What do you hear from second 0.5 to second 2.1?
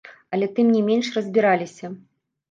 тым не менш разбіраліся.